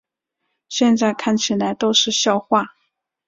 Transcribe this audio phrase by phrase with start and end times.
[0.67, 2.73] 现在看起来都是笑话